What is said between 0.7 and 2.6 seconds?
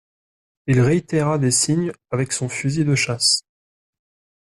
réitéra des signes avec son